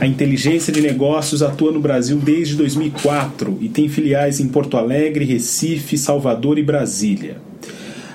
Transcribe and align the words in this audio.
A 0.00 0.06
inteligência 0.06 0.72
de 0.72 0.80
negócios 0.80 1.42
atua 1.42 1.72
no 1.72 1.80
Brasil 1.80 2.18
desde 2.18 2.54
2004 2.54 3.58
e 3.60 3.68
tem 3.68 3.88
filiais 3.88 4.38
em 4.38 4.46
Porto 4.46 4.76
Alegre, 4.76 5.24
Recife, 5.24 5.98
Salvador 5.98 6.56
e 6.56 6.62
Brasília. 6.62 7.38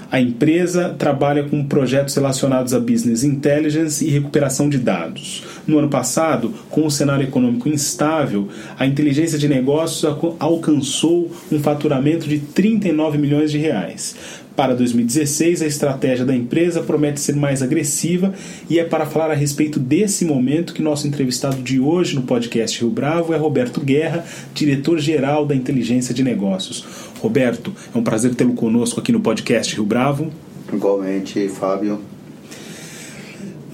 A 0.09 0.21
empresa 0.21 0.95
trabalha 0.97 1.43
com 1.43 1.65
projetos 1.65 2.15
relacionados 2.15 2.73
a 2.73 2.79
business 2.79 3.23
intelligence 3.23 4.05
e 4.05 4.11
recuperação 4.11 4.69
de 4.69 4.77
dados. 4.77 5.43
No 5.67 5.79
ano 5.79 5.89
passado, 5.89 6.53
com 6.69 6.85
o 6.85 6.91
cenário 6.91 7.25
econômico 7.25 7.67
instável, 7.67 8.47
a 8.77 8.85
inteligência 8.85 9.37
de 9.37 9.49
negócios 9.49 10.05
alcançou 10.39 11.31
um 11.51 11.59
faturamento 11.59 12.29
de 12.29 12.39
39 12.39 13.17
milhões 13.17 13.51
de 13.51 13.57
reais. 13.57 14.15
Para 14.55 14.75
2016, 14.75 15.63
a 15.63 15.65
estratégia 15.65 16.23
da 16.23 16.35
empresa 16.35 16.83
promete 16.83 17.19
ser 17.19 17.35
mais 17.35 17.63
agressiva 17.63 18.33
e 18.69 18.77
é 18.77 18.83
para 18.83 19.05
falar 19.05 19.31
a 19.31 19.33
respeito 19.33 19.79
desse 19.79 20.25
momento 20.25 20.75
que 20.75 20.81
nosso 20.81 21.07
entrevistado 21.07 21.61
de 21.61 21.79
hoje 21.79 22.15
no 22.15 22.21
podcast 22.21 22.79
Rio 22.79 22.91
Bravo 22.91 23.33
é 23.33 23.37
Roberto 23.37 23.81
Guerra, 23.81 24.23
diretor-geral 24.53 25.43
da 25.43 25.55
Inteligência 25.55 26.13
de 26.13 26.23
Negócios. 26.23 26.85
Roberto, 27.19 27.73
é 27.93 27.97
um 27.97 28.03
prazer 28.03 28.35
tê-lo 28.35 28.53
conosco 28.53 28.99
aqui 28.99 29.11
no 29.11 29.21
podcast 29.21 29.73
Rio 29.73 29.85
Bravo. 29.85 30.31
Igualmente, 30.71 31.49
Fábio. 31.49 32.12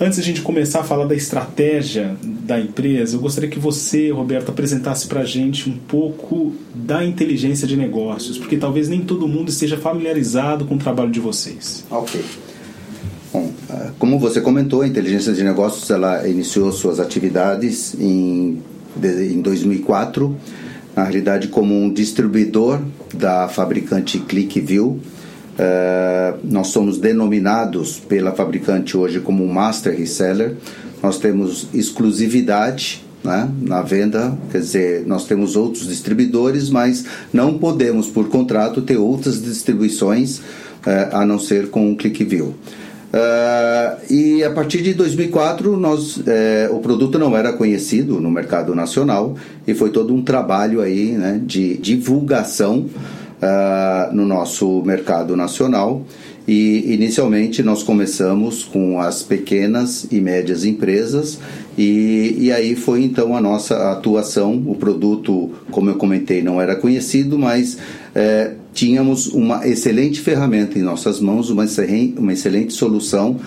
Antes 0.01 0.17
a 0.17 0.21
gente 0.21 0.41
começar 0.41 0.79
a 0.79 0.83
falar 0.83 1.05
da 1.05 1.13
estratégia 1.13 2.15
da 2.23 2.57
empresa, 2.57 3.17
eu 3.17 3.19
gostaria 3.19 3.49
que 3.49 3.59
você, 3.59 4.09
Roberto, 4.11 4.49
apresentasse 4.49 5.05
para 5.05 5.21
a 5.21 5.25
gente 5.25 5.69
um 5.69 5.75
pouco 5.75 6.53
da 6.73 7.03
inteligência 7.03 7.67
de 7.67 7.75
negócios, 7.75 8.37
porque 8.37 8.55
talvez 8.55 8.87
nem 8.87 9.01
todo 9.01 9.27
mundo 9.27 9.49
esteja 9.49 9.77
familiarizado 9.77 10.63
com 10.63 10.75
o 10.75 10.77
trabalho 10.77 11.11
de 11.11 11.19
vocês. 11.19 11.83
Ok. 11.91 12.23
Bom, 13.33 13.51
ah, 13.69 13.91
como 13.99 14.17
você 14.17 14.39
comentou, 14.39 14.83
a 14.83 14.87
inteligência 14.87 15.33
de 15.33 15.43
negócios 15.43 15.89
ela 15.89 16.25
iniciou 16.25 16.71
suas 16.71 17.01
atividades 17.01 17.93
em, 17.99 18.61
em 19.03 19.41
2004, 19.41 20.33
na 20.95 21.03
realidade 21.03 21.49
como 21.49 21.75
um 21.75 21.91
distribuidor 21.91 22.79
da 23.13 23.49
fabricante 23.49 24.17
ClickView, 24.17 24.97
Uh, 25.59 26.39
nós 26.41 26.67
somos 26.67 26.97
denominados 26.97 27.99
pela 27.99 28.31
fabricante 28.31 28.95
hoje 28.95 29.19
como 29.19 29.45
Master 29.45 29.93
Reseller. 29.97 30.55
Nós 31.03 31.19
temos 31.19 31.67
exclusividade 31.73 33.03
né, 33.21 33.49
na 33.61 33.81
venda, 33.81 34.37
quer 34.49 34.59
dizer, 34.59 35.05
nós 35.05 35.25
temos 35.25 35.57
outros 35.57 35.85
distribuidores, 35.85 36.69
mas 36.69 37.03
não 37.33 37.57
podemos, 37.57 38.07
por 38.07 38.29
contrato, 38.29 38.81
ter 38.81 38.95
outras 38.95 39.41
distribuições 39.41 40.37
uh, 40.39 40.43
a 41.11 41.25
não 41.25 41.37
ser 41.37 41.69
com 41.69 41.91
o 41.91 41.95
ClickView. 41.97 42.55
Uh, 43.11 44.13
e 44.13 44.43
a 44.43 44.51
partir 44.51 44.81
de 44.81 44.93
2004 44.93 45.75
nós, 45.75 46.21
eh, 46.27 46.69
o 46.71 46.77
produto 46.77 47.17
não 47.17 47.35
era 47.35 47.51
conhecido 47.51 48.21
no 48.21 48.29
mercado 48.29 48.75
nacional 48.75 49.35
e 49.65 49.73
foi 49.73 49.89
todo 49.89 50.13
um 50.13 50.21
trabalho 50.21 50.79
aí 50.79 51.13
né, 51.13 51.41
de 51.43 51.75
divulgação 51.77 52.85
uh, 53.41 54.13
no 54.13 54.25
nosso 54.25 54.81
mercado 54.83 55.35
nacional. 55.35 56.05
E 56.47 56.93
inicialmente 56.95 57.61
nós 57.61 57.83
começamos 57.83 58.63
com 58.63 58.99
as 58.99 59.21
pequenas 59.21 60.07
e 60.11 60.19
médias 60.19 60.65
empresas, 60.65 61.37
e, 61.77 62.35
e 62.39 62.51
aí 62.51 62.75
foi 62.75 63.03
então 63.03 63.37
a 63.37 63.41
nossa 63.41 63.91
atuação. 63.91 64.63
O 64.65 64.73
produto, 64.73 65.51
como 65.69 65.91
eu 65.91 65.95
comentei, 65.95 66.41
não 66.41 66.59
era 66.59 66.75
conhecido, 66.75 67.37
mas 67.37 67.77
é, 68.15 68.53
tínhamos 68.73 69.27
uma 69.27 69.67
excelente 69.67 70.21
ferramenta 70.21 70.79
em 70.79 70.81
nossas 70.81 71.19
mãos, 71.19 71.51
uma, 71.51 71.65
uma 72.17 72.33
excelente 72.33 72.73
solução. 72.73 73.37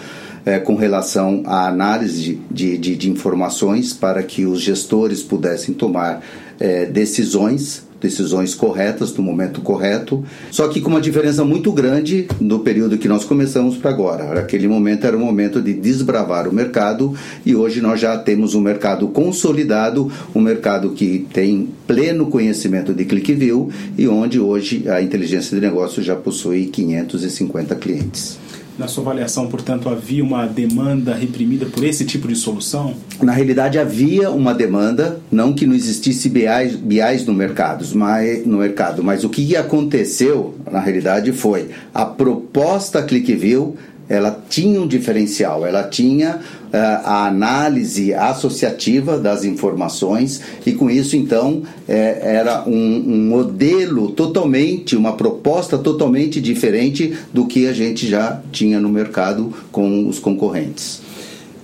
É, 0.44 0.58
com 0.58 0.74
relação 0.74 1.44
à 1.46 1.68
análise 1.68 2.36
de, 2.50 2.76
de, 2.76 2.96
de, 2.96 3.08
informações 3.08 3.92
para 3.92 4.24
que 4.24 4.44
os 4.44 4.60
gestores 4.60 5.22
pudessem 5.22 5.72
tomar 5.72 6.20
é, 6.58 6.84
decisões 6.84 7.84
decisões 8.02 8.54
corretas 8.54 9.14
no 9.14 9.22
momento 9.22 9.60
correto, 9.60 10.24
só 10.50 10.66
que 10.68 10.80
com 10.80 10.90
uma 10.90 11.00
diferença 11.00 11.44
muito 11.44 11.72
grande 11.72 12.26
no 12.40 12.58
período 12.58 12.98
que 12.98 13.08
nós 13.08 13.24
começamos 13.24 13.76
para 13.76 13.90
agora. 13.90 14.40
Aquele 14.40 14.66
momento 14.66 15.06
era 15.06 15.16
o 15.16 15.20
momento 15.20 15.62
de 15.62 15.72
desbravar 15.72 16.48
o 16.48 16.52
mercado 16.52 17.14
e 17.46 17.54
hoje 17.54 17.80
nós 17.80 18.00
já 18.00 18.18
temos 18.18 18.54
um 18.54 18.60
mercado 18.60 19.06
consolidado, 19.08 20.10
um 20.34 20.40
mercado 20.40 20.90
que 20.90 21.26
tem 21.32 21.68
pleno 21.86 22.26
conhecimento 22.26 22.92
de 22.92 23.04
ClickView 23.04 23.70
e 23.96 24.08
onde 24.08 24.40
hoje 24.40 24.88
a 24.88 25.00
inteligência 25.00 25.54
de 25.54 25.64
negócio 25.64 26.02
já 26.02 26.16
possui 26.16 26.66
550 26.66 27.74
clientes. 27.76 28.38
Na 28.78 28.88
sua 28.88 29.02
avaliação, 29.02 29.48
portanto, 29.48 29.88
havia 29.88 30.24
uma 30.24 30.46
demanda 30.46 31.14
reprimida 31.14 31.66
por 31.66 31.84
esse 31.84 32.04
tipo 32.04 32.26
de 32.26 32.34
solução? 32.34 32.94
Na 33.22 33.32
realidade, 33.32 33.78
havia 33.78 34.30
uma 34.30 34.54
demanda, 34.54 35.20
não 35.30 35.52
que 35.52 35.66
não 35.66 35.74
existisse 35.74 36.28
BIs, 36.28 36.76
BIs 36.76 37.26
no, 37.26 37.34
mercado, 37.34 37.84
mas, 37.94 38.46
no 38.46 38.58
mercado, 38.58 39.04
mas 39.04 39.24
o 39.24 39.28
que 39.28 39.54
aconteceu, 39.56 40.54
na 40.70 40.80
realidade, 40.80 41.32
foi 41.32 41.68
a 41.92 42.06
proposta 42.06 43.02
ClickView 43.02 43.76
ela 44.12 44.44
tinha 44.48 44.78
um 44.78 44.86
diferencial, 44.86 45.64
ela 45.64 45.84
tinha 45.84 46.36
uh, 46.36 46.70
a 46.72 47.26
análise 47.26 48.12
associativa 48.12 49.18
das 49.18 49.42
informações 49.42 50.42
e 50.66 50.72
com 50.72 50.90
isso 50.90 51.16
então 51.16 51.62
é, 51.88 52.36
era 52.36 52.68
um, 52.68 52.72
um, 52.74 53.28
modelo 53.28 54.10
totalmente, 54.10 54.94
uma 54.96 55.14
proposta 55.14 55.78
totalmente 55.78 56.42
diferente 56.42 57.16
do 57.32 57.46
que 57.46 57.66
a 57.66 57.72
gente 57.72 58.06
já 58.06 58.42
tinha 58.52 58.78
no 58.78 58.90
mercado 58.90 59.50
com 59.72 60.06
os 60.06 60.18
concorrentes. 60.18 61.00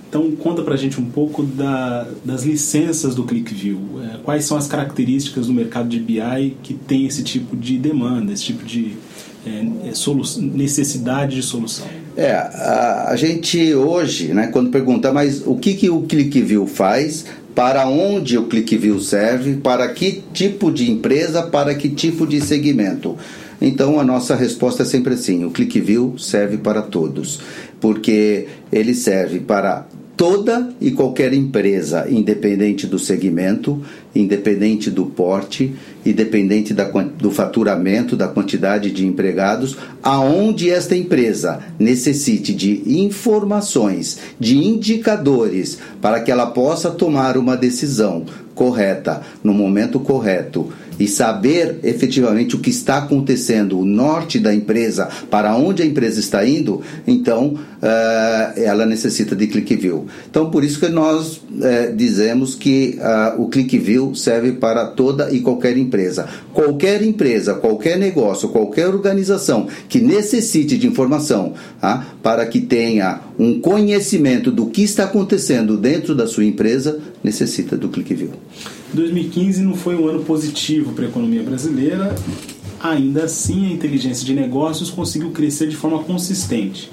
Então 0.09 0.31
conta 0.31 0.63
pra 0.63 0.75
gente 0.75 0.99
um 0.99 1.05
pouco 1.05 1.43
da, 1.43 2.07
das 2.25 2.43
licenças 2.43 3.13
do 3.13 3.25
ClickView. 3.25 3.79
É, 4.03 4.17
quais 4.23 4.43
são 4.45 4.57
as 4.57 4.65
características 4.65 5.45
do 5.45 5.53
mercado 5.53 5.87
de 5.87 5.99
BI 5.99 6.57
que 6.63 6.73
tem 6.73 7.05
esse 7.05 7.21
tipo 7.21 7.55
de 7.55 7.77
demanda, 7.77 8.33
esse 8.33 8.45
tipo 8.45 8.65
de 8.65 8.97
é 9.45 9.63
necessidade 10.37 11.35
de 11.35 11.43
solução? 11.43 11.87
É, 12.19 12.33
a, 12.33 13.11
a, 13.11 13.15
gente 13.15 13.73
hoje, 13.73 14.33
né, 14.33 14.47
quando 14.47 14.69
pergunta, 14.69 15.09
mas 15.13 15.41
o 15.47 15.55
que, 15.55 15.73
que 15.73 15.89
o 15.89 16.01
ClickView 16.01 16.67
faz, 16.67 17.23
para 17.55 17.87
onde 17.87 18.37
o 18.37 18.43
ClickView 18.43 18.99
serve, 18.99 19.55
para 19.55 19.87
que 19.87 20.21
tipo 20.33 20.69
de 20.69 20.91
empresa, 20.91 21.43
para 21.43 21.73
que 21.73 21.87
tipo 21.87 22.27
de 22.27 22.41
segmento? 22.41 23.17
Então 23.61 24.01
a 24.01 24.03
nossa 24.03 24.35
resposta 24.35 24.83
é 24.83 24.85
sempre 24.85 25.13
assim: 25.13 25.45
o 25.45 25.51
ClickView 25.51 26.17
serve 26.17 26.57
para 26.57 26.81
todos, 26.81 27.39
porque 27.79 28.47
ele 28.69 28.93
serve 28.93 29.39
para 29.39 29.87
toda 30.19 30.67
e 30.81 30.91
qualquer 30.91 31.33
empresa, 31.33 32.05
independente 32.09 32.85
do 32.85 32.99
segmento, 32.99 33.81
independente 34.13 34.91
do 34.91 35.05
porte, 35.05 35.73
independente 36.05 36.73
da, 36.73 36.83
do 36.83 37.31
faturamento, 37.31 38.17
da 38.17 38.27
quantidade 38.27 38.91
de 38.91 39.07
empregados, 39.07 39.77
aonde 40.03 40.69
esta 40.69 40.93
empresa 40.93 41.61
necessite 41.79 42.53
de 42.53 42.83
informações, 42.99 44.19
de 44.37 44.57
indicadores, 44.57 45.79
para 46.01 46.19
que 46.19 46.29
ela 46.29 46.47
possa 46.47 46.91
tomar 46.91 47.37
uma 47.37 47.55
decisão 47.55 48.25
correta, 48.53 49.21
no 49.41 49.53
momento 49.53 50.01
correto 50.01 50.69
e 50.99 51.07
saber 51.07 51.79
efetivamente 51.81 52.57
o 52.57 52.59
que 52.59 52.69
está 52.69 52.97
acontecendo, 52.97 53.79
o 53.79 53.85
norte 53.85 54.37
da 54.37 54.53
empresa, 54.53 55.07
para 55.31 55.55
onde 55.55 55.81
a 55.81 55.85
empresa 55.85 56.19
está 56.19 56.45
indo, 56.45 56.81
então 57.07 57.57
uh, 57.81 58.59
ela 58.59 58.85
necessita 58.85 59.35
de 59.35 59.47
ClickView. 59.47 60.07
Então, 60.29 60.49
por 60.49 60.63
isso 60.63 60.79
que 60.79 60.89
nós 60.89 61.37
uh, 61.37 61.95
dizemos 61.95 62.55
que 62.55 62.97
uh, 62.99 63.41
o 63.41 63.47
ClickView 63.49 64.13
serve 64.15 64.53
para 64.53 64.85
toda 64.87 65.31
e 65.31 65.41
qualquer 65.41 65.77
empresa. 65.77 66.27
Qualquer 66.53 67.01
empresa, 67.01 67.53
qualquer 67.55 67.97
negócio, 67.97 68.49
qualquer 68.49 68.87
organização 68.87 69.67
que 69.87 69.99
necessite 69.99 70.77
de 70.77 70.87
informação 70.87 71.53
ah, 71.81 72.05
para 72.21 72.45
que 72.45 72.59
tenha 72.59 73.21
um 73.37 73.59
conhecimento 73.59 74.51
do 74.51 74.67
que 74.67 74.83
está 74.83 75.05
acontecendo 75.05 75.77
dentro 75.77 76.13
da 76.13 76.27
sua 76.27 76.45
empresa, 76.45 76.99
necessita 77.23 77.77
do 77.77 77.89
ClickView. 77.89 78.31
2015 78.93 79.61
não 79.61 79.75
foi 79.75 79.95
um 79.95 80.07
ano 80.07 80.23
positivo 80.23 80.93
para 80.93 81.05
a 81.05 81.07
economia 81.07 81.43
brasileira, 81.43 82.15
ainda 82.81 83.25
assim 83.25 83.67
a 83.67 83.71
inteligência 83.71 84.25
de 84.25 84.33
negócios 84.33 84.89
conseguiu 84.89 85.31
crescer 85.31 85.67
de 85.67 85.75
forma 85.75 86.03
consistente. 86.03 86.89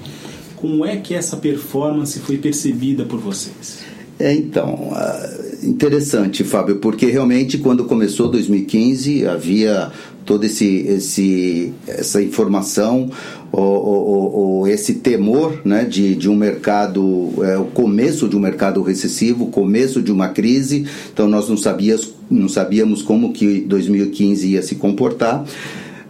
Como 0.57 0.85
é 0.85 0.97
que 0.97 1.13
essa 1.13 1.37
performance 1.37 2.19
foi 2.19 2.37
percebida 2.37 3.05
por 3.05 3.19
vocês? 3.19 3.85
É, 4.19 4.33
então, 4.33 4.91
uh, 4.91 5.65
interessante, 5.65 6.43
Fábio, 6.43 6.77
porque 6.77 7.05
realmente 7.05 7.59
quando 7.59 7.85
começou 7.85 8.29
2015 8.29 9.27
havia 9.27 9.91
todo 10.25 10.43
esse, 10.43 10.65
esse 10.65 11.73
essa 11.87 12.21
informação 12.21 13.09
ou, 13.51 13.63
ou, 13.63 14.35
ou, 14.35 14.67
esse 14.67 14.95
temor 14.95 15.61
né, 15.63 15.85
de, 15.85 16.15
de 16.15 16.27
um 16.27 16.35
mercado, 16.35 17.31
é, 17.43 17.57
o 17.57 17.65
começo 17.65 18.27
de 18.27 18.35
um 18.35 18.39
mercado 18.39 18.81
recessivo, 18.81 19.45
o 19.45 19.49
começo 19.49 20.01
de 20.01 20.11
uma 20.11 20.29
crise, 20.29 20.85
então 21.13 21.29
nós 21.29 21.47
não 21.47 21.55
sabíamos, 21.55 22.13
não 22.29 22.49
sabíamos 22.49 23.01
como 23.01 23.31
que 23.31 23.61
2015 23.61 24.47
ia 24.47 24.61
se 24.61 24.75
comportar. 24.75 25.45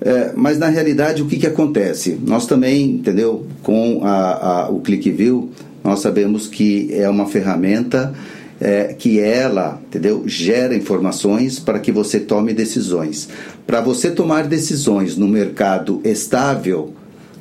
É, 0.07 0.31
mas 0.33 0.57
na 0.57 0.68
realidade 0.68 1.21
o 1.21 1.25
que, 1.25 1.36
que 1.36 1.45
acontece? 1.45 2.18
Nós 2.25 2.45
também, 2.45 2.92
entendeu? 2.92 3.45
Com 3.62 4.06
a, 4.06 4.68
a, 4.68 4.69
o 4.69 4.80
ClickView, 4.80 5.50
nós 5.83 6.00
sabemos 6.00 6.48
que 6.48 6.88
é 6.94 7.09
uma 7.09 7.25
ferramenta 7.25 8.13
é, 8.57 8.95
que 8.98 9.19
ela, 9.19 9.81
entendeu, 9.86 10.24
gera 10.25 10.74
informações 10.74 11.59
para 11.59 11.77
que 11.77 11.92
você 11.92 12.21
tome 12.21 12.54
decisões. 12.54 13.27
Para 13.65 13.81
você 13.81 14.09
tomar 14.09 14.48
decisões 14.48 15.18
no 15.18 15.27
mercado 15.27 16.00
estável, 16.06 16.94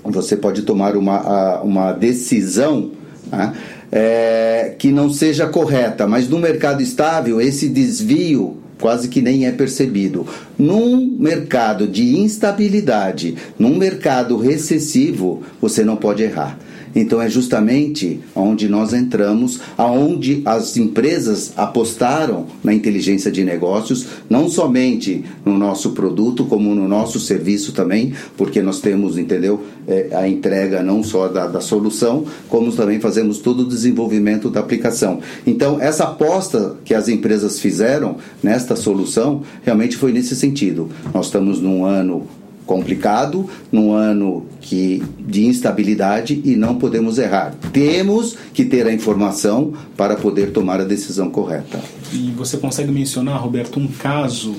você 0.03 0.37
pode 0.37 0.63
tomar 0.63 0.97
uma, 0.97 1.61
uma 1.61 1.93
decisão 1.93 2.91
né, 3.31 3.55
é, 3.93 4.75
que 4.77 4.91
não 4.91 5.09
seja 5.09 5.47
correta, 5.47 6.05
mas 6.05 6.29
no 6.29 6.41
mercado 6.41 6.83
estável, 6.83 7.41
esse 7.41 7.69
desvio 7.69 8.57
quase 8.81 9.09
que 9.09 9.23
nem 9.23 9.47
é 9.47 9.53
percebido. 9.53 10.27
Num 10.59 11.17
mercado 11.19 11.87
de 11.87 12.19
instabilidade, 12.19 13.37
num 13.59 13.77
mercado 13.77 14.37
recessivo, 14.37 15.43
você 15.61 15.85
não 15.85 15.97
pode 15.97 16.23
errar. 16.23 16.59
Então 16.97 17.21
é 17.21 17.29
justamente 17.29 18.21
onde 18.35 18.69
nós 18.69 18.95
entramos, 18.95 19.61
aonde 19.77 20.41
as 20.47 20.79
empresas 20.79 21.53
apostaram 21.55 22.47
na 22.65 22.73
inteligência 22.73 23.31
de 23.31 23.45
negócios, 23.45 24.07
não 24.31 24.49
somente 24.49 25.23
no 25.45 25.59
nosso 25.59 25.91
produto, 25.91 26.47
como 26.47 26.75
no 26.75 26.89
nosso 26.89 27.21
serviço 27.21 27.73
também, 27.73 28.15
porque 28.35 28.63
nós 28.63 28.81
temos, 28.81 29.19
entendeu, 29.19 29.63
é, 29.87 30.09
a 30.13 30.27
entrega 30.27 30.83
não 30.83 31.03
só 31.03 31.29
da, 31.29 31.47
da 31.47 31.61
solução, 31.61 32.25
como 32.49 32.73
também 32.73 32.99
fazemos 32.99 33.39
todo 33.39 33.61
o 33.61 33.69
desenvolvimento 33.69 34.49
da 34.49 34.61
aplicação. 34.61 35.21
Então 35.47 35.79
essa 35.79 36.05
aposta 36.05 36.77
que 36.83 36.95
as 36.95 37.09
empresas 37.09 37.61
fizeram 37.61 38.17
nesta 38.43 38.75
solução 38.75 39.43
realmente 39.63 39.99
foi 39.99 40.13
nesse 40.13 40.35
sentido. 40.35 40.89
Nós 41.13 41.27
estamos 41.27 41.61
num 41.61 41.85
ano 41.85 42.27
complicado, 42.67 43.49
num 43.71 43.93
ano 43.93 44.45
que 44.61 45.03
de 45.21 45.47
instabilidade 45.47 46.43
e 46.45 46.57
não 46.57 46.77
podemos 46.77 47.19
errar. 47.19 47.55
Temos 47.73 48.37
que 48.53 48.65
ter 48.65 48.87
a 48.87 48.93
informação 48.93 49.73
para 49.97 50.17
poder 50.17 50.51
tomar 50.51 50.81
a 50.81 50.85
decisão 50.85 51.31
correta. 51.31 51.81
E 52.13 52.33
você 52.37 52.57
consegue 52.59 52.91
mencionar, 52.91 53.41
Roberto, 53.41 53.79
um 53.79 53.87
caso 53.87 54.55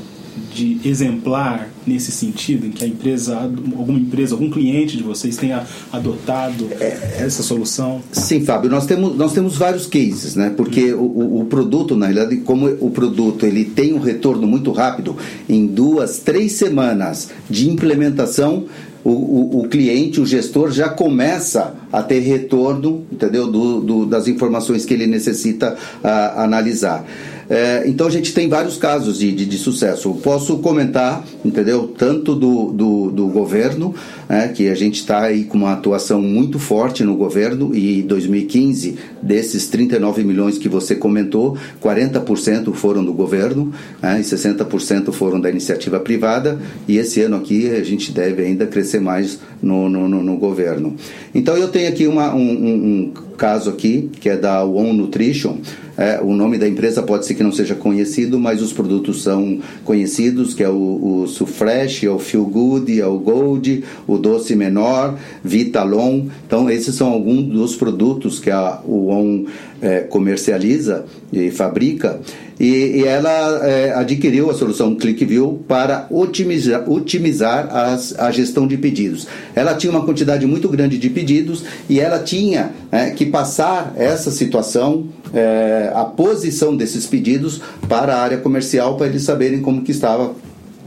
de 0.53 0.79
exemplar 0.83 1.69
nesse 1.85 2.11
sentido, 2.11 2.65
em 2.65 2.71
que 2.71 2.83
a 2.83 2.87
empresa, 2.87 3.35
alguma 3.37 3.99
empresa, 3.99 4.33
algum 4.33 4.49
cliente 4.49 4.97
de 4.97 5.03
vocês 5.03 5.37
tenha 5.37 5.63
adotado 5.91 6.69
é, 6.79 7.17
essa 7.19 7.43
solução? 7.43 8.01
Sim, 8.11 8.43
Fábio, 8.43 8.69
nós 8.69 8.85
temos, 8.85 9.15
nós 9.15 9.33
temos 9.33 9.55
vários 9.57 9.85
cases, 9.85 10.35
né? 10.35 10.53
Porque 10.55 10.93
hum. 10.93 10.99
o, 10.99 11.41
o 11.41 11.45
produto, 11.45 11.95
na 11.95 12.07
realidade, 12.07 12.37
como 12.37 12.67
o 12.67 12.89
produto 12.91 13.45
ele 13.45 13.65
tem 13.65 13.93
um 13.93 13.99
retorno 13.99 14.47
muito 14.47 14.71
rápido, 14.71 15.15
em 15.47 15.65
duas, 15.65 16.19
três 16.19 16.53
semanas 16.53 17.29
de 17.49 17.69
implementação, 17.69 18.65
o, 19.03 19.11
o, 19.11 19.61
o, 19.61 19.69
cliente, 19.69 20.19
o 20.19 20.25
gestor 20.25 20.69
já 20.69 20.89
começa 20.89 21.73
a 21.91 22.03
ter 22.03 22.19
retorno, 22.19 23.05
entendeu, 23.09 23.47
do, 23.49 23.79
do 23.79 24.05
das 24.05 24.27
informações 24.27 24.83
que 24.83 24.93
ele 24.93 25.07
necessita 25.07 25.77
uh, 26.03 26.39
analisar. 26.39 27.05
É, 27.49 27.83
então 27.85 28.07
a 28.07 28.09
gente 28.09 28.33
tem 28.33 28.49
vários 28.49 28.77
casos 28.77 29.19
de, 29.19 29.31
de, 29.31 29.45
de, 29.45 29.57
sucesso. 29.57 30.09
Eu 30.09 30.15
posso 30.15 30.57
comentar, 30.57 31.25
entendeu? 31.43 31.93
Tanto 31.97 32.35
do, 32.35 32.71
do, 32.71 33.11
do 33.11 33.27
governo, 33.27 33.95
é, 34.27 34.47
que 34.47 34.67
a 34.67 34.75
gente 34.75 34.95
está 34.95 35.23
aí 35.23 35.45
com 35.45 35.57
uma 35.57 35.73
atuação 35.73 36.21
muito 36.21 36.59
forte 36.59 37.03
no 37.03 37.15
governo, 37.15 37.73
e 37.73 38.01
2015, 38.03 38.97
desses 39.21 39.67
39 39.67 40.23
milhões 40.23 40.57
que 40.57 40.67
você 40.67 40.95
comentou, 40.95 41.57
40% 41.81 42.73
foram 42.73 43.03
do 43.03 43.13
governo 43.13 43.73
é, 44.01 44.19
e 44.19 44.23
60% 44.23 45.11
foram 45.11 45.39
da 45.39 45.49
iniciativa 45.49 45.99
privada, 45.99 46.59
e 46.87 46.97
esse 46.97 47.21
ano 47.21 47.37
aqui 47.37 47.69
a 47.69 47.83
gente 47.83 48.11
deve 48.11 48.43
ainda 48.43 48.65
crescer 48.65 48.99
mais 48.99 49.39
no, 49.61 49.89
no, 49.89 50.07
no, 50.09 50.23
no 50.23 50.37
governo. 50.37 50.95
Então 51.33 51.55
eu 51.55 51.69
tenho 51.69 51.87
aqui 51.89 52.07
uma, 52.07 52.33
um, 52.33 52.39
um, 52.39 52.73
um 52.73 53.13
caso 53.37 53.69
aqui, 53.69 54.09
que 54.19 54.27
é 54.29 54.35
da 54.35 54.63
One 54.63 54.93
Nutrition, 54.93 55.57
é, 55.97 56.19
o 56.21 56.33
nome 56.33 56.59
da 56.59 56.67
empresa 56.67 57.01
pode 57.01 57.25
ser 57.25 57.33
que 57.33 57.41
não 57.41 57.51
seja 57.51 57.73
conhecido, 57.73 58.39
mas 58.39 58.61
os 58.61 58.71
produtos 58.71 59.23
são 59.23 59.59
conhecidos, 59.83 60.53
que 60.53 60.63
é 60.63 60.69
o, 60.69 61.23
o 61.23 61.27
Sufresh, 61.27 62.03
é 62.03 62.09
o 62.09 62.19
Feel 62.19 62.45
Good, 62.45 63.01
é 63.01 63.07
o 63.07 63.17
Gold, 63.17 63.83
o 64.05 64.17
Doce 64.19 64.55
Menor, 64.55 65.17
Vitalon. 65.43 66.25
Então, 66.45 66.69
esses 66.69 66.93
são 66.93 67.07
alguns 67.07 67.45
dos 67.45 67.75
produtos 67.75 68.39
que 68.39 68.51
a 68.51 68.79
ON 68.87 69.45
é, 69.81 70.01
comercializa 70.01 71.05
e 71.33 71.49
fabrica. 71.49 72.19
E, 72.59 73.01
e 73.01 73.03
ela 73.05 73.65
é, 73.67 73.93
adquiriu 73.93 74.49
a 74.49 74.53
solução 74.53 74.95
ClickView 74.95 75.63
para 75.67 76.07
otimizar, 76.09 76.89
otimizar 76.89 77.69
as, 77.75 78.17
a 78.17 78.31
gestão 78.31 78.67
de 78.67 78.77
pedidos. 78.77 79.27
Ela 79.55 79.75
tinha 79.75 79.91
uma 79.91 80.03
quantidade 80.03 80.45
muito 80.45 80.67
grande 80.67 80.97
de 80.97 81.09
pedidos 81.09 81.63
e 81.89 81.99
ela 81.99 82.19
tinha 82.19 82.71
é, 82.91 83.11
que 83.11 83.25
passar 83.25 83.93
essa 83.95 84.31
situação 84.31 85.07
é, 85.33 85.91
a 85.93 86.05
posição 86.05 86.75
desses 86.75 87.05
pedidos 87.05 87.61
para 87.87 88.15
a 88.15 88.21
área 88.21 88.37
comercial 88.37 88.95
para 88.95 89.07
eles 89.07 89.23
saberem 89.23 89.61
como 89.61 89.81
que 89.81 89.91
estava 89.91 90.33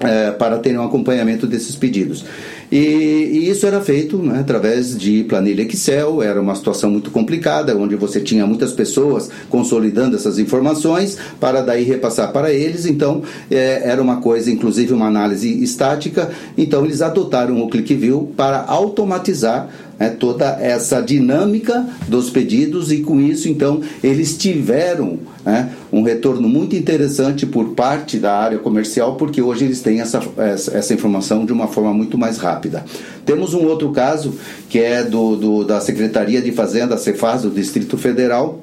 é, 0.01 0.31
para 0.31 0.59
terem 0.59 0.79
um 0.79 0.85
acompanhamento 0.85 1.47
desses 1.47 1.77
pedidos. 1.77 2.25
E, 2.73 2.77
e 2.77 3.51
isso 3.51 3.67
era 3.67 3.81
feito 3.81 4.17
né, 4.17 4.41
através 4.41 4.97
de 4.97 5.25
planilha 5.25 5.63
Excel, 5.63 6.23
era 6.23 6.41
uma 6.41 6.55
situação 6.55 6.91
muito 6.91 7.11
complicada, 7.11 7.77
onde 7.77 7.97
você 7.97 8.21
tinha 8.21 8.47
muitas 8.47 8.73
pessoas 8.73 9.29
consolidando 9.49 10.17
essas 10.17 10.39
informações 10.39 11.19
para 11.39 11.61
daí 11.61 11.85
repassar 11.85 12.33
para 12.33 12.53
eles, 12.53 12.87
então 12.87 13.23
é, 13.51 13.83
era 13.85 14.01
uma 14.01 14.21
coisa, 14.21 14.51
inclusive 14.51 14.93
uma 14.95 15.07
análise 15.07 15.63
estática, 15.63 16.31
então 16.57 16.85
eles 16.85 17.03
adotaram 17.03 17.61
o 17.61 17.69
ClickView 17.69 18.33
para 18.37 18.65
automatizar 18.67 19.69
né, 20.01 20.09
toda 20.09 20.59
essa 20.61 21.03
dinâmica 21.03 21.87
dos 22.09 22.31
pedidos 22.31 22.91
e 22.91 23.03
com 23.03 23.21
isso 23.21 23.49
então 23.51 23.83
eles 24.03 24.37
tiveram 24.39 25.19
né, 25.45 25.71
um 25.93 26.03
retorno 26.03 26.49
muito 26.49 26.75
interessante 26.75 27.45
por 27.45 27.75
parte 27.75 28.19
da 28.19 28.35
área 28.35 28.59
comercial 28.59 29.17
porque 29.17 29.43
hoje 29.43 29.67
eles 29.67 29.83
têm 29.83 30.01
essa, 30.01 30.23
essa, 30.39 30.95
informação 30.95 31.45
de 31.45 31.53
uma 31.53 31.69
forma 31.69 31.93
muito 31.93 32.17
mais 32.17 32.39
rápida. 32.39 32.85
Temos 33.27 33.53
um 33.53 33.67
outro 33.67 33.91
caso 33.91 34.35
que 34.69 34.79
é 34.79 35.03
do, 35.03 35.37
do 35.37 35.65
da 35.65 35.81
Secretaria 35.81 36.41
de 36.41 36.53
Fazenda, 36.53 36.97
Cefaz, 36.97 37.43
do 37.43 37.51
Distrito 37.51 37.99
Federal, 37.99 38.61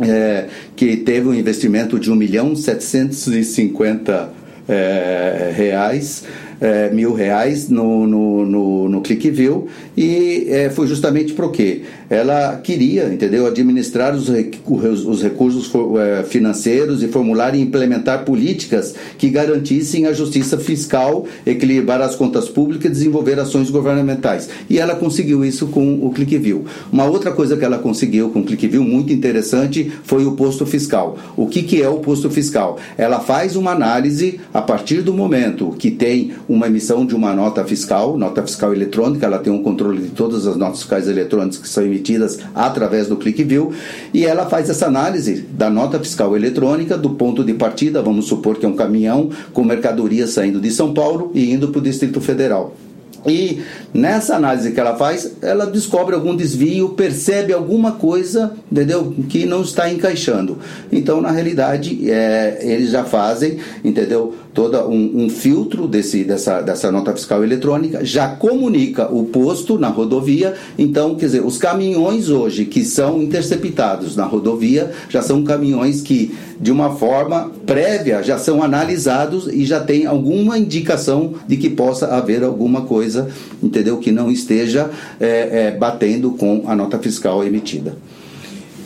é, 0.00 0.46
que 0.74 0.96
teve 0.96 1.28
um 1.28 1.34
investimento 1.34 1.98
de 1.98 2.10
1 2.10 2.14
milhão 2.14 2.56
750 2.56 4.30
é, 4.68 5.52
reais 5.54 6.24
é, 6.62 6.90
mil 6.90 7.12
reais 7.12 7.68
no, 7.68 8.06
no, 8.06 8.46
no, 8.46 8.88
no 8.88 9.00
ClickView 9.00 9.66
e 9.96 10.46
é, 10.48 10.70
foi 10.70 10.86
justamente 10.86 11.32
para 11.32 11.44
o 11.44 11.50
quê? 11.50 11.82
Ela 12.08 12.56
queria, 12.62 13.12
entendeu, 13.12 13.46
administrar 13.46 14.14
os, 14.14 14.28
os 14.28 15.22
recursos 15.22 15.70
é, 15.98 16.22
financeiros 16.22 17.02
e 17.02 17.08
formular 17.08 17.54
e 17.54 17.60
implementar 17.60 18.24
políticas 18.24 18.94
que 19.18 19.28
garantissem 19.28 20.06
a 20.06 20.12
justiça 20.12 20.56
fiscal, 20.56 21.26
equilibrar 21.44 22.00
as 22.00 22.14
contas 22.14 22.48
públicas 22.48 22.90
e 22.90 22.94
desenvolver 22.94 23.40
ações 23.40 23.68
governamentais. 23.68 24.48
E 24.70 24.78
ela 24.78 24.94
conseguiu 24.94 25.44
isso 25.44 25.66
com 25.66 26.06
o 26.06 26.10
ClickView. 26.10 26.64
Uma 26.92 27.06
outra 27.06 27.32
coisa 27.32 27.56
que 27.56 27.64
ela 27.64 27.78
conseguiu 27.78 28.30
com 28.30 28.40
o 28.40 28.44
ClickView, 28.44 28.84
muito 28.84 29.12
interessante, 29.12 29.90
foi 30.04 30.24
o 30.24 30.32
posto 30.32 30.64
fiscal. 30.64 31.18
O 31.36 31.46
que, 31.46 31.62
que 31.62 31.82
é 31.82 31.88
o 31.88 31.96
posto 31.96 32.30
fiscal? 32.30 32.78
Ela 32.96 33.18
faz 33.18 33.56
uma 33.56 33.72
análise 33.72 34.38
a 34.54 34.62
partir 34.62 35.00
do 35.02 35.12
momento 35.12 35.74
que 35.78 35.90
tem 35.90 36.32
uma 36.52 36.66
emissão 36.66 37.06
de 37.06 37.14
uma 37.14 37.32
nota 37.34 37.64
fiscal, 37.64 38.18
nota 38.18 38.42
fiscal 38.42 38.74
eletrônica, 38.74 39.24
ela 39.24 39.38
tem 39.38 39.50
um 39.50 39.62
controle 39.62 40.02
de 40.02 40.08
todas 40.10 40.46
as 40.46 40.54
notas 40.54 40.80
fiscais 40.80 41.08
eletrônicas 41.08 41.56
que 41.56 41.68
são 41.68 41.82
emitidas 41.82 42.40
através 42.54 43.08
do 43.08 43.16
ClickView, 43.16 43.72
e 44.12 44.26
ela 44.26 44.44
faz 44.44 44.68
essa 44.68 44.86
análise 44.86 45.46
da 45.50 45.70
nota 45.70 45.98
fiscal 45.98 46.36
eletrônica 46.36 46.98
do 46.98 47.10
ponto 47.10 47.42
de 47.42 47.54
partida, 47.54 48.02
vamos 48.02 48.26
supor 48.26 48.58
que 48.58 48.66
é 48.66 48.68
um 48.68 48.76
caminhão 48.76 49.30
com 49.54 49.64
mercadoria 49.64 50.26
saindo 50.26 50.60
de 50.60 50.70
São 50.70 50.92
Paulo 50.92 51.30
e 51.34 51.50
indo 51.50 51.68
para 51.68 51.78
o 51.78 51.82
Distrito 51.82 52.20
Federal. 52.20 52.76
E 53.26 53.62
nessa 53.94 54.36
análise 54.36 54.72
que 54.72 54.80
ela 54.80 54.96
faz, 54.96 55.32
ela 55.40 55.66
descobre 55.66 56.14
algum 56.14 56.34
desvio, 56.34 56.90
percebe 56.90 57.52
alguma 57.52 57.92
coisa, 57.92 58.52
entendeu? 58.70 59.14
Que 59.28 59.46
não 59.46 59.62
está 59.62 59.90
encaixando. 59.90 60.58
Então, 60.90 61.20
na 61.20 61.30
realidade, 61.30 62.10
é, 62.10 62.58
eles 62.60 62.90
já 62.90 63.04
fazem, 63.04 63.58
entendeu? 63.84 64.34
Todo 64.52 64.78
um, 64.88 65.24
um, 65.24 65.28
filtro 65.30 65.86
desse, 65.86 66.24
dessa, 66.24 66.60
dessa 66.60 66.92
nota 66.92 67.12
fiscal 67.12 67.42
eletrônica, 67.42 68.04
já 68.04 68.28
comunica 68.28 69.12
o 69.12 69.24
posto 69.24 69.78
na 69.78 69.88
rodovia. 69.88 70.54
Então, 70.78 71.14
quer 71.14 71.26
dizer, 71.26 71.44
os 71.44 71.56
caminhões 71.56 72.28
hoje 72.28 72.64
que 72.64 72.84
são 72.84 73.22
interceptados 73.22 74.16
na 74.16 74.24
rodovia 74.24 74.90
já 75.08 75.22
são 75.22 75.42
caminhões 75.44 76.02
que, 76.02 76.34
de 76.60 76.70
uma 76.70 76.96
forma 76.96 77.50
prévia, 77.66 78.22
já 78.22 78.38
são 78.38 78.62
analisados 78.62 79.46
e 79.46 79.64
já 79.64 79.80
tem 79.80 80.06
alguma 80.06 80.58
indicação 80.58 81.34
de 81.46 81.56
que 81.56 81.70
possa 81.70 82.06
haver 82.06 82.42
alguma 82.42 82.82
coisa, 82.82 83.28
entendeu? 83.62 83.98
Que 83.98 84.12
não 84.12 84.30
esteja 84.30 84.90
é, 85.20 85.68
é, 85.68 85.70
batendo 85.70 86.32
com 86.32 86.64
a 86.66 86.74
nota 86.74 86.98
fiscal 86.98 87.44
emitida. 87.44 87.96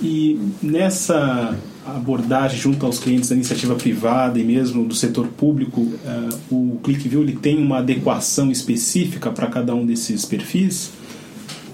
E 0.02 0.38
nessa 0.62 1.56
abordagem 1.86 2.58
junto 2.58 2.84
aos 2.84 2.98
clientes 2.98 3.28
da 3.28 3.36
iniciativa 3.36 3.74
privada 3.76 4.38
e 4.38 4.44
mesmo 4.44 4.84
do 4.84 4.94
setor 4.94 5.28
público, 5.28 5.80
uh, 5.80 6.38
o 6.50 6.78
ClickView 6.82 7.22
ele 7.22 7.36
tem 7.36 7.58
uma 7.58 7.78
adequação 7.78 8.50
específica 8.50 9.30
para 9.30 9.46
cada 9.46 9.74
um 9.74 9.86
desses 9.86 10.24
perfis? 10.24 10.90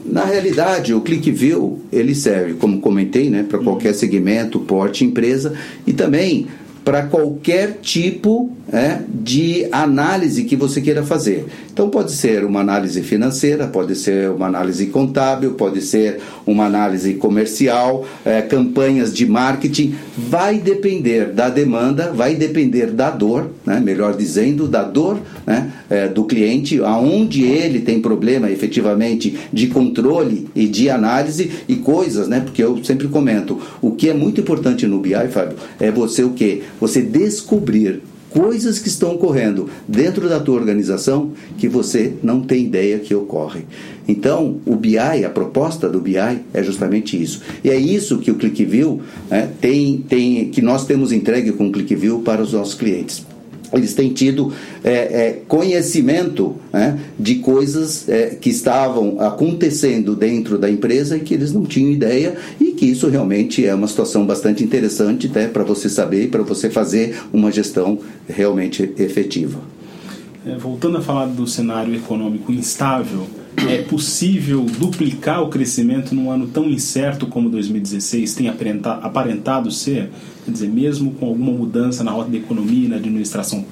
Na 0.04 0.24
realidade, 0.24 0.92
o 0.92 1.00
ClickView 1.00 1.80
ele 1.92 2.14
serve, 2.14 2.54
como 2.54 2.80
comentei, 2.80 3.30
né, 3.30 3.44
para 3.48 3.58
qualquer 3.58 3.94
segmento, 3.94 4.58
porte, 4.60 5.04
empresa 5.04 5.54
e 5.86 5.92
também 5.92 6.48
para 6.84 7.04
qualquer 7.04 7.78
tipo 7.80 8.50
é, 8.72 9.00
de 9.08 9.66
análise 9.70 10.44
que 10.44 10.56
você 10.56 10.80
queira 10.80 11.02
fazer. 11.02 11.46
Então, 11.70 11.90
pode 11.90 12.12
ser 12.12 12.44
uma 12.44 12.60
análise 12.60 13.02
financeira, 13.02 13.66
pode 13.66 13.94
ser 13.94 14.30
uma 14.30 14.46
análise 14.46 14.86
contábil, 14.86 15.52
pode 15.52 15.82
ser 15.82 16.20
uma 16.46 16.64
análise 16.64 17.14
comercial, 17.14 18.06
é, 18.24 18.40
campanhas 18.40 19.12
de 19.12 19.26
marketing. 19.26 19.94
Vai 20.16 20.58
depender 20.58 21.26
da 21.26 21.50
demanda, 21.50 22.10
vai 22.12 22.34
depender 22.34 22.86
da 22.86 23.10
dor, 23.10 23.50
né, 23.64 23.78
melhor 23.78 24.16
dizendo, 24.16 24.66
da 24.66 24.82
dor 24.82 25.20
né, 25.46 25.70
é, 25.90 26.08
do 26.08 26.24
cliente, 26.24 26.80
aonde 26.82 27.44
ele 27.44 27.80
tem 27.80 28.00
problema 28.00 28.50
efetivamente 28.50 29.38
de 29.52 29.66
controle 29.66 30.48
e 30.54 30.66
de 30.66 30.88
análise 30.88 31.50
e 31.68 31.76
coisas, 31.76 32.28
né, 32.28 32.40
porque 32.40 32.62
eu 32.62 32.82
sempre 32.82 33.08
comento, 33.08 33.60
o 33.80 33.92
que 33.92 34.08
é 34.08 34.14
muito 34.14 34.40
importante 34.40 34.86
no 34.86 34.98
BI, 34.98 35.12
Fábio, 35.30 35.56
é 35.78 35.90
você 35.90 36.22
o 36.22 36.30
quê? 36.30 36.62
Você 36.80 37.02
descobrir 37.02 38.00
coisas 38.32 38.78
que 38.78 38.88
estão 38.88 39.14
ocorrendo 39.14 39.68
dentro 39.86 40.28
da 40.28 40.40
tua 40.40 40.56
organização 40.56 41.32
que 41.58 41.68
você 41.68 42.14
não 42.22 42.40
tem 42.40 42.64
ideia 42.64 42.98
que 42.98 43.14
ocorrem. 43.14 43.66
Então, 44.08 44.56
o 44.66 44.74
BI, 44.74 44.98
a 44.98 45.30
proposta 45.30 45.88
do 45.88 46.00
BI 46.00 46.16
é 46.16 46.62
justamente 46.62 47.20
isso. 47.20 47.42
E 47.62 47.70
é 47.70 47.76
isso 47.76 48.18
que 48.18 48.30
o 48.30 48.34
ClickView 48.34 49.00
né, 49.30 49.48
tem, 49.60 50.04
tem, 50.08 50.48
que 50.48 50.60
nós 50.60 50.86
temos 50.86 51.12
entregue 51.12 51.52
com 51.52 51.68
o 51.68 51.72
ClickView 51.72 52.20
para 52.20 52.42
os 52.42 52.52
nossos 52.52 52.74
clientes 52.74 53.24
eles 53.72 53.94
têm 53.94 54.12
tido 54.12 54.52
é, 54.84 54.90
é, 54.90 55.42
conhecimento 55.48 56.56
né, 56.72 56.98
de 57.18 57.36
coisas 57.36 58.08
é, 58.08 58.36
que 58.40 58.50
estavam 58.50 59.20
acontecendo 59.20 60.14
dentro 60.14 60.58
da 60.58 60.70
empresa 60.70 61.16
e 61.16 61.20
que 61.20 61.34
eles 61.34 61.52
não 61.52 61.64
tinham 61.64 61.90
ideia 61.90 62.36
e 62.60 62.72
que 62.72 62.86
isso 62.86 63.08
realmente 63.08 63.66
é 63.66 63.74
uma 63.74 63.88
situação 63.88 64.26
bastante 64.26 64.62
interessante 64.62 65.28
né, 65.28 65.48
para 65.48 65.64
você 65.64 65.88
saber 65.88 66.24
e 66.24 66.28
para 66.28 66.42
você 66.42 66.68
fazer 66.68 67.16
uma 67.32 67.50
gestão 67.50 67.98
realmente 68.28 68.92
efetiva. 68.98 69.60
É, 70.44 70.56
voltando 70.56 70.98
a 70.98 71.00
falar 71.00 71.26
do 71.26 71.46
cenário 71.46 71.94
econômico 71.94 72.50
instável, 72.50 73.26
é 73.68 73.82
possível 73.82 74.64
duplicar 74.78 75.42
o 75.42 75.48
crescimento 75.48 76.14
num 76.14 76.30
ano 76.30 76.48
tão 76.48 76.68
incerto 76.68 77.26
como 77.26 77.48
2016 77.48 78.34
tem 78.34 78.48
aparentado 78.48 79.70
ser? 79.70 80.10
Quer 80.44 80.50
dizer, 80.50 80.68
mesmo 80.68 81.12
com 81.12 81.26
alguma 81.26 81.52
mudança 81.52 82.02
na 82.02 82.10
rota 82.10 82.30
da 82.30 82.36
economia 82.36 82.86
e 82.86 82.88
na 82.88 82.96
administração 82.96 83.64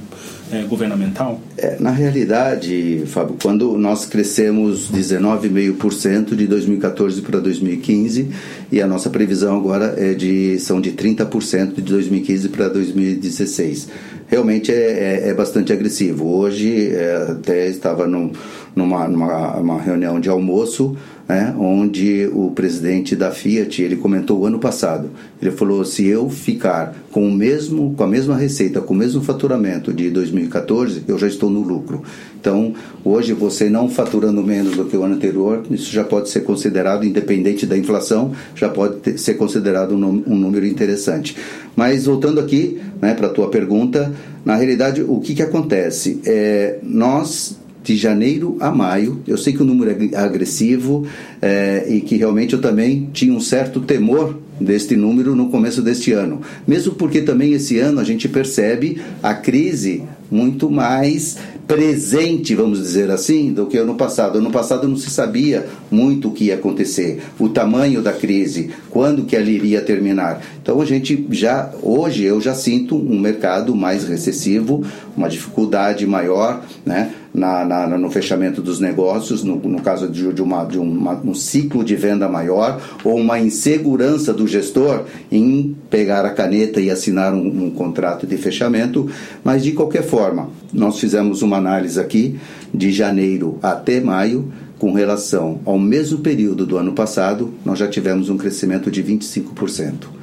é, 0.53 0.63
governamental? 0.63 1.41
É, 1.57 1.77
na 1.81 1.91
realidade, 1.91 3.03
Fábio, 3.07 3.37
quando 3.43 3.77
nós 3.77 4.05
crescemos 4.05 4.91
19,5% 4.91 6.37
de 6.37 6.47
2014 6.47 7.23
para 7.23 7.41
2015 7.41 8.29
e 8.71 8.81
a 8.81 8.87
nossa 8.87 9.11
previsão 9.11 9.57
agora 9.57 9.95
é 9.97 10.15
de, 10.15 10.59
são 10.61 10.81
de 10.81 10.93
30% 10.93 11.75
de 11.75 11.83
2015 11.83 12.49
para 12.51 12.69
2016. 12.69 13.89
Realmente 14.31 14.71
é, 14.71 15.25
é, 15.25 15.29
é 15.31 15.35
bastante 15.35 15.73
agressivo. 15.73 16.25
Hoje, 16.25 16.89
é, 16.95 17.17
até 17.33 17.67
estava 17.69 18.07
num, 18.07 18.31
numa, 18.77 19.09
numa 19.09 19.81
reunião 19.81 20.21
de 20.21 20.29
almoço 20.29 20.97
né, 21.31 21.55
onde 21.57 22.29
o 22.33 22.51
presidente 22.51 23.15
da 23.15 23.31
Fiat 23.31 23.81
ele 23.81 23.95
comentou 23.95 24.41
o 24.41 24.47
ano 24.47 24.59
passado. 24.59 25.11
Ele 25.41 25.53
falou: 25.53 25.85
se 25.85 26.05
eu 26.05 26.29
ficar 26.29 26.93
com 27.13 27.29
o 27.29 27.31
mesmo, 27.31 27.95
com 27.97 28.03
a 28.03 28.07
mesma 28.07 28.37
receita, 28.37 28.81
com 28.81 28.95
o 28.95 28.97
mesmo 28.97 29.23
faturamento 29.23 29.93
de 29.93 30.11
2014, 30.11 31.05
eu 31.07 31.17
já 31.17 31.29
estou 31.29 31.49
no 31.49 31.61
lucro. 31.61 32.03
Então, 32.41 32.75
hoje 33.05 33.33
você 33.33 33.71
não 33.71 33.89
faturando 33.89 34.43
menos 34.43 34.77
do 34.77 34.87
que 34.87 34.97
o 34.97 35.05
ano 35.05 35.15
anterior, 35.15 35.63
isso 35.71 35.93
já 35.93 36.03
pode 36.03 36.31
ser 36.31 36.41
considerado, 36.41 37.05
independente 37.05 37.65
da 37.65 37.79
inflação, 37.79 38.33
já 38.57 38.69
pode 38.69 38.97
ter, 38.97 39.19
ser 39.19 39.35
considerado 39.35 39.95
um, 39.95 40.23
um, 40.27 40.35
número 40.35 40.67
interessante. 40.67 41.37
Mas 41.77 42.07
voltando 42.07 42.41
aqui, 42.41 42.81
né, 43.01 43.15
para 43.15 43.29
a 43.29 43.31
tua 43.31 43.49
pergunta, 43.49 44.13
na 44.45 44.57
realidade 44.57 45.03
o 45.03 45.21
que 45.21 45.35
que 45.35 45.43
acontece? 45.43 46.21
É, 46.27 46.79
nós 46.83 47.59
de 47.83 47.97
janeiro 47.97 48.57
a 48.61 48.71
maio. 48.71 49.23
Eu 49.27 49.37
sei 49.37 49.53
que 49.53 49.63
o 49.63 49.65
número 49.65 49.91
é 49.91 50.17
agressivo 50.17 51.07
é, 51.41 51.87
e 51.89 52.01
que 52.01 52.17
realmente 52.17 52.55
eu 52.55 52.61
também 52.61 53.09
tinha 53.13 53.33
um 53.33 53.41
certo 53.41 53.81
temor 53.81 54.39
deste 54.61 54.95
número 54.95 55.35
no 55.35 55.49
começo 55.49 55.81
deste 55.81 56.13
ano. 56.13 56.43
Mesmo 56.67 56.95
porque 56.95 57.23
também 57.23 57.53
esse 57.55 57.79
ano 57.79 57.99
a 57.99 58.05
gente 58.05 58.29
percebe 58.29 59.01
a 59.23 59.33
crise 59.33 60.03
muito 60.31 60.71
mais 60.71 61.39
presente, 61.71 62.53
vamos 62.53 62.81
dizer 62.81 63.13
assim, 63.13 63.53
do 63.53 63.65
que 63.65 63.79
ano 63.79 63.95
passado. 63.95 64.39
Ano 64.39 64.51
passado 64.51 64.89
não 64.89 64.97
se 64.97 65.09
sabia 65.09 65.69
muito 65.89 66.27
o 66.27 66.33
que 66.33 66.47
ia 66.47 66.57
acontecer, 66.57 67.23
o 67.39 67.49
tamanho 67.49 68.03
da 68.03 68.13
crise, 68.13 68.71
quando 68.91 69.25
que 69.25 69.37
ela 69.37 69.49
iria 69.49 69.81
terminar. 69.81 70.43
Então 70.61 70.81
a 70.81 70.85
gente 70.85 71.29
já 71.31 71.71
hoje 71.81 72.25
eu 72.25 72.41
já 72.41 72.55
sinto 72.55 72.97
um 72.97 73.21
mercado 73.21 73.73
mais 73.77 74.03
recessivo, 74.03 74.85
uma 75.17 75.29
dificuldade 75.29 76.05
maior, 76.09 76.61
né? 76.85 77.15
Na, 77.33 77.65
na, 77.65 77.87
no 77.97 78.11
fechamento 78.11 78.61
dos 78.61 78.81
negócios, 78.81 79.45
no, 79.45 79.55
no 79.55 79.81
caso 79.81 80.09
de, 80.09 80.33
de, 80.33 80.43
uma, 80.43 80.65
de 80.65 80.79
uma, 80.79 81.15
um 81.25 81.33
ciclo 81.33 81.85
de 81.85 81.95
venda 81.95 82.29
maior, 82.29 82.81
ou 83.05 83.17
uma 83.17 83.39
insegurança 83.39 84.33
do 84.33 84.49
gestor 84.49 85.05
em 85.31 85.77
pegar 85.89 86.25
a 86.25 86.31
caneta 86.31 86.81
e 86.81 86.91
assinar 86.91 87.33
um, 87.33 87.67
um 87.67 87.71
contrato 87.71 88.27
de 88.27 88.37
fechamento, 88.37 89.09
mas 89.45 89.63
de 89.63 89.71
qualquer 89.71 90.03
forma, 90.03 90.49
nós 90.73 90.99
fizemos 90.99 91.41
uma 91.41 91.59
análise 91.59 92.01
aqui 92.01 92.37
de 92.75 92.91
janeiro 92.91 93.61
até 93.63 94.01
maio, 94.01 94.53
com 94.81 94.93
relação 94.93 95.61
ao 95.65 95.79
mesmo 95.79 96.19
período 96.19 96.67
do 96.67 96.79
ano 96.79 96.95
passado, 96.95 97.53
nós 97.65 97.79
já 97.79 97.87
tivemos 97.87 98.29
um 98.29 98.37
crescimento 98.37 98.91
de 98.91 99.05
25% 99.05 100.20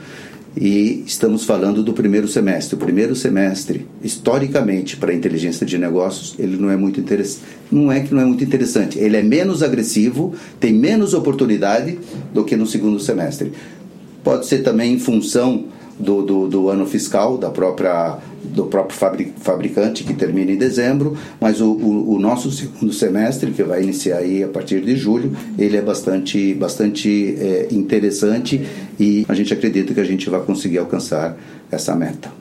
e 0.60 1.04
estamos 1.06 1.46
falando 1.46 1.84
do 1.84 1.94
primeiro 1.94 2.28
semestre. 2.28 2.76
O 2.76 2.80
primeiro 2.80 3.16
semestre, 3.16 3.86
historicamente, 4.02 4.98
para 4.98 5.12
a 5.12 5.16
inteligência 5.16 5.66
de 5.66 5.78
negócios, 5.78 6.34
ele 6.40 6.58
não 6.58 6.72
é 6.72 6.76
muito 6.76 7.00
interessante. 7.00 7.44
Não 7.72 7.92
é 7.92 8.00
que 8.00 8.14
não 8.14 8.22
é 8.22 8.26
muito 8.26 8.44
interessante, 8.44 8.98
ele 8.98 9.18
é 9.18 9.22
menos 9.22 9.62
agressivo, 9.62 10.34
tem 10.60 10.74
menos 10.74 11.14
oportunidade 11.14 12.00
do 12.34 12.44
que 12.44 12.56
no 12.56 12.66
segundo 12.66 13.00
semestre. 13.00 13.52
Pode 14.24 14.48
ser 14.48 14.64
também 14.64 14.94
em 14.94 15.00
função 15.00 15.66
do, 16.00 16.22
do, 16.22 16.48
do 16.48 16.70
ano 16.70 16.86
fiscal 16.86 17.38
da 17.38 17.50
própria 17.50 18.18
do 18.44 18.66
próprio 18.66 18.98
fabricante 19.38 20.04
que 20.04 20.14
termina 20.14 20.52
em 20.52 20.58
dezembro, 20.58 21.18
mas 21.40 21.62
o, 21.62 21.72
o, 21.72 22.16
o, 22.16 22.20
nosso 22.20 22.52
segundo 22.52 22.94
semestre 22.94 23.52
que 23.52 23.64
vai 23.64 23.84
iniciar 23.84 24.18
aí 24.18 24.44
a 24.44 24.48
partir 24.48 24.82
de 24.82 24.96
julho, 24.96 25.36
ele 25.58 25.78
é 25.78 25.82
bastante 25.82 26.54
bastante 26.54 27.36
é, 27.40 27.68
interessante 27.72 28.66
e 29.00 29.26
a 29.28 29.34
gente 29.34 29.54
acredita 29.54 29.94
que 29.94 30.00
a 30.00 30.06
gente 30.06 30.30
vai 30.30 30.42
conseguir 30.42 30.78
alcançar 30.78 31.38
essa 31.72 31.96
meta. 31.96 32.32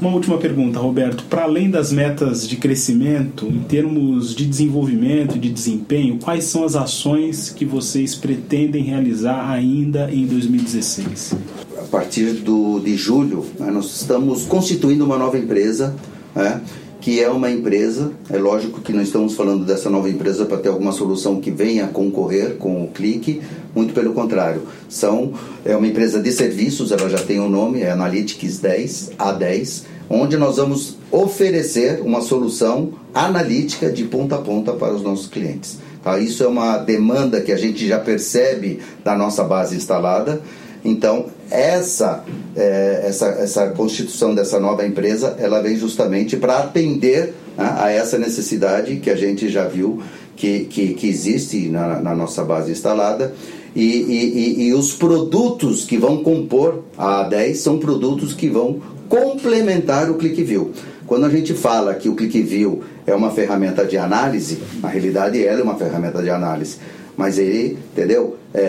Uma 0.00 0.14
última 0.14 0.38
pergunta, 0.38 0.78
Roberto. 0.78 1.24
Para 1.24 1.42
além 1.42 1.68
das 1.68 1.92
metas 1.92 2.48
de 2.48 2.56
crescimento, 2.56 3.44
em 3.44 3.58
termos 3.58 4.34
de 4.34 4.46
desenvolvimento 4.46 5.36
e 5.36 5.38
de 5.38 5.50
desempenho, 5.50 6.18
quais 6.18 6.44
são 6.44 6.64
as 6.64 6.74
ações 6.74 7.50
que 7.50 7.66
vocês 7.66 8.14
pretendem 8.14 8.82
realizar 8.82 9.50
ainda 9.50 10.10
em 10.10 10.24
2016? 10.24 11.34
A 11.76 11.82
partir 11.82 12.32
do, 12.32 12.80
de 12.80 12.96
julho, 12.96 13.44
né, 13.58 13.70
nós 13.70 13.94
estamos 13.94 14.46
constituindo 14.46 15.04
uma 15.04 15.18
nova 15.18 15.36
empresa. 15.36 15.94
Né, 16.34 16.62
que 17.00 17.20
é 17.20 17.30
uma 17.30 17.50
empresa, 17.50 18.12
é 18.28 18.36
lógico 18.36 18.80
que 18.80 18.92
não 18.92 19.02
estamos 19.02 19.34
falando 19.34 19.64
dessa 19.64 19.88
nova 19.88 20.08
empresa 20.08 20.44
para 20.44 20.58
ter 20.58 20.68
alguma 20.68 20.92
solução 20.92 21.40
que 21.40 21.50
venha 21.50 21.86
concorrer 21.86 22.56
com 22.56 22.84
o 22.84 22.88
clique, 22.88 23.40
muito 23.74 23.94
pelo 23.94 24.12
contrário. 24.12 24.62
São, 24.88 25.32
é 25.64 25.74
uma 25.74 25.86
empresa 25.86 26.20
de 26.20 26.30
serviços, 26.30 26.92
ela 26.92 27.08
já 27.08 27.18
tem 27.18 27.40
o 27.40 27.44
um 27.44 27.48
nome, 27.48 27.80
é 27.80 27.90
Analytics 27.90 28.58
10, 28.58 29.12
A10, 29.18 29.84
onde 30.10 30.36
nós 30.36 30.56
vamos 30.56 30.96
oferecer 31.10 32.02
uma 32.02 32.20
solução 32.20 32.92
analítica 33.14 33.90
de 33.90 34.04
ponta 34.04 34.34
a 34.34 34.38
ponta 34.38 34.72
para 34.72 34.92
os 34.92 35.02
nossos 35.02 35.26
clientes. 35.26 35.78
Tá? 36.02 36.18
Isso 36.18 36.42
é 36.42 36.46
uma 36.46 36.78
demanda 36.78 37.40
que 37.40 37.52
a 37.52 37.56
gente 37.56 37.86
já 37.86 37.98
percebe 37.98 38.80
da 39.04 39.16
nossa 39.16 39.44
base 39.44 39.76
instalada. 39.76 40.42
Então, 40.84 41.26
essa, 41.50 42.24
é, 42.56 43.04
essa, 43.06 43.26
essa 43.26 43.68
constituição 43.70 44.34
dessa 44.34 44.58
nova 44.58 44.86
empresa, 44.86 45.36
ela 45.38 45.60
vem 45.60 45.76
justamente 45.76 46.36
para 46.36 46.58
atender 46.58 47.34
né, 47.56 47.74
a 47.78 47.90
essa 47.90 48.18
necessidade 48.18 48.96
que 48.96 49.10
a 49.10 49.16
gente 49.16 49.48
já 49.48 49.66
viu 49.66 50.02
que, 50.36 50.60
que, 50.60 50.94
que 50.94 51.06
existe 51.06 51.68
na, 51.68 52.00
na, 52.00 52.14
nossa 52.14 52.42
base 52.42 52.72
instalada. 52.72 53.34
E, 53.76 53.82
e, 53.82 54.68
e, 54.68 54.74
os 54.74 54.94
produtos 54.94 55.84
que 55.84 55.96
vão 55.96 56.24
compor 56.24 56.82
a 56.96 57.28
A10 57.28 57.54
são 57.54 57.78
produtos 57.78 58.32
que 58.32 58.48
vão 58.48 58.80
complementar 59.08 60.10
o 60.10 60.14
ClickView. 60.14 60.72
Quando 61.06 61.26
a 61.26 61.28
gente 61.28 61.54
fala 61.54 61.94
que 61.94 62.08
o 62.08 62.14
ClickView 62.14 62.82
é 63.06 63.14
uma 63.14 63.30
ferramenta 63.30 63.84
de 63.84 63.98
análise, 63.98 64.58
na 64.80 64.88
realidade 64.88 65.44
ela 65.44 65.60
é 65.60 65.62
uma 65.62 65.76
ferramenta 65.76 66.22
de 66.22 66.30
análise, 66.30 66.78
mas 67.20 67.36
ele, 67.36 67.76
entendeu? 67.92 68.38
É, 68.52 68.60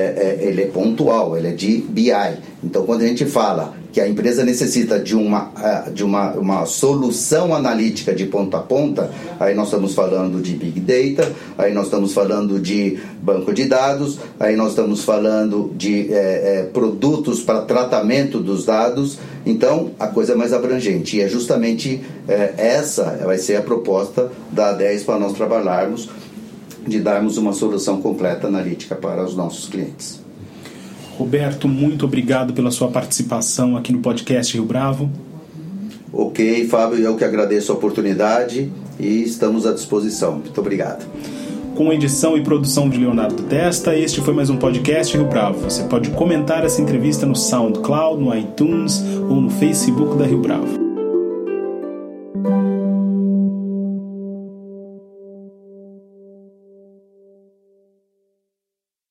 é, 0.42 0.46
ele 0.46 0.64
é 0.64 0.66
pontual, 0.66 1.38
ele 1.38 1.48
é 1.48 1.52
de 1.54 1.78
BI. 1.78 2.12
Então, 2.62 2.86
quando 2.86 3.02
a 3.02 3.08
gente 3.08 3.26
fala 3.26 3.74
que 3.94 4.00
a 4.00 4.08
empresa 4.08 4.44
necessita 4.44 5.00
de 5.00 5.16
uma, 5.16 5.52
é, 5.58 5.90
de 5.90 6.04
uma, 6.04 6.34
uma 6.34 6.66
solução 6.66 7.56
analítica 7.56 8.14
de 8.14 8.26
ponta 8.26 8.58
a 8.58 8.60
ponta, 8.60 9.10
aí 9.40 9.56
nós 9.56 9.68
estamos 9.68 9.96
falando 9.96 10.42
de 10.42 10.54
Big 10.54 10.82
Data, 10.82 11.32
aí 11.58 11.74
nós 11.74 11.86
estamos 11.86 12.14
falando 12.14 12.60
de 12.60 13.00
banco 13.22 13.54
de 13.54 13.66
dados, 13.66 14.20
aí 14.38 14.56
nós 14.56 14.70
estamos 14.70 15.04
falando 15.04 15.72
de 15.76 16.14
é, 16.14 16.16
é, 16.16 16.70
produtos 16.72 17.42
para 17.42 17.62
tratamento 17.62 18.40
dos 18.40 18.66
dados, 18.66 19.18
então 19.46 19.92
a 19.98 20.08
coisa 20.08 20.34
é 20.34 20.36
mais 20.36 20.52
abrangente. 20.52 21.18
E 21.18 21.22
é 21.22 21.30
justamente 21.30 22.02
é, 22.28 22.54
essa 22.58 23.22
vai 23.26 23.38
ser 23.38 23.56
a 23.56 23.62
proposta 23.62 24.30
da 24.52 24.74
10 24.74 25.04
para 25.04 25.18
nós 25.18 25.34
trabalharmos, 25.34 26.10
de 26.86 27.00
darmos 27.00 27.38
uma 27.38 27.54
solução 27.54 28.02
completa 28.02 28.48
analítica 28.48 28.96
para 28.96 29.24
os 29.24 29.36
nossos 29.36 29.68
clientes. 29.68 30.22
Roberto, 31.18 31.68
muito 31.68 32.06
obrigado 32.06 32.54
pela 32.54 32.72
sua 32.72 32.88
participação 32.88 33.78
aqui 33.78 33.94
no 33.94 34.00
podcast 34.00 34.54
Rio 34.54 34.66
Bravo. 34.66 35.10
Ok, 36.12 36.68
Fábio, 36.68 37.00
eu 37.00 37.16
que 37.16 37.24
agradeço 37.24 37.72
a 37.72 37.76
oportunidade 37.76 38.72
e 39.00 39.24
estamos 39.24 39.66
à 39.66 39.74
disposição. 39.74 40.34
Muito 40.34 40.60
obrigado. 40.60 41.06
Com 41.76 41.94
edição 41.94 42.38
e 42.38 42.44
produção 42.44 42.90
de 42.90 42.98
Leonardo 42.98 43.44
Testa, 43.44 43.96
este 43.96 44.20
foi 44.22 44.34
mais 44.34 44.50
um 44.50 44.58
podcast 44.58 45.16
Rio 45.16 45.28
Bravo. 45.28 45.62
Você 45.62 45.84
pode 45.84 46.10
comentar 46.12 46.66
essa 46.66 46.82
entrevista 46.82 47.26
no 47.26 47.36
SoundCloud, 47.36 48.22
no 48.22 48.36
iTunes 48.36 49.02
ou 49.30 49.40
no 49.40 49.50
Facebook 49.50 50.18
da 50.18 50.26
Rio 50.26 50.40
Bravo. 50.40 50.81